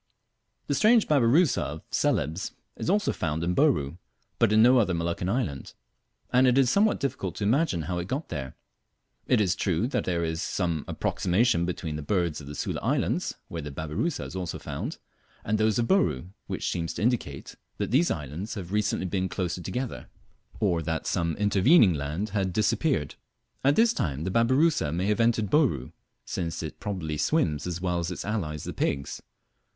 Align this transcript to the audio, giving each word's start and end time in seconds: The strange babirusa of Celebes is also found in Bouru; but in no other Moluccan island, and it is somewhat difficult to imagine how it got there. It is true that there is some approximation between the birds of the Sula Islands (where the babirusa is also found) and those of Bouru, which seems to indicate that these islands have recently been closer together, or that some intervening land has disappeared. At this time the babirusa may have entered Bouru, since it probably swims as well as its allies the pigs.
The 0.65 0.73
strange 0.73 1.07
babirusa 1.07 1.61
of 1.61 1.83
Celebes 1.91 2.53
is 2.75 2.89
also 2.89 3.11
found 3.13 3.43
in 3.43 3.53
Bouru; 3.53 3.99
but 4.39 4.51
in 4.51 4.63
no 4.63 4.79
other 4.79 4.95
Moluccan 4.95 5.29
island, 5.29 5.75
and 6.33 6.47
it 6.47 6.57
is 6.57 6.71
somewhat 6.71 6.99
difficult 6.99 7.35
to 7.35 7.43
imagine 7.43 7.83
how 7.83 7.99
it 7.99 8.07
got 8.07 8.29
there. 8.29 8.55
It 9.27 9.39
is 9.39 9.55
true 9.55 9.85
that 9.89 10.05
there 10.05 10.23
is 10.23 10.41
some 10.41 10.85
approximation 10.87 11.67
between 11.67 11.97
the 11.97 12.01
birds 12.01 12.41
of 12.41 12.47
the 12.47 12.55
Sula 12.55 12.79
Islands 12.81 13.35
(where 13.47 13.61
the 13.61 13.69
babirusa 13.69 14.25
is 14.25 14.35
also 14.35 14.57
found) 14.57 14.97
and 15.45 15.59
those 15.59 15.77
of 15.77 15.85
Bouru, 15.85 16.29
which 16.47 16.71
seems 16.71 16.95
to 16.95 17.03
indicate 17.03 17.53
that 17.77 17.91
these 17.91 18.09
islands 18.09 18.55
have 18.55 18.71
recently 18.71 19.05
been 19.05 19.29
closer 19.29 19.61
together, 19.61 20.07
or 20.59 20.81
that 20.81 21.05
some 21.05 21.37
intervening 21.37 21.93
land 21.93 22.29
has 22.29 22.47
disappeared. 22.47 23.13
At 23.63 23.75
this 23.75 23.93
time 23.93 24.23
the 24.23 24.31
babirusa 24.31 24.91
may 24.91 25.05
have 25.05 25.19
entered 25.19 25.51
Bouru, 25.51 25.91
since 26.25 26.63
it 26.63 26.79
probably 26.79 27.17
swims 27.17 27.67
as 27.67 27.79
well 27.81 27.99
as 27.99 28.09
its 28.09 28.25
allies 28.25 28.63
the 28.63 28.73
pigs. 28.73 29.21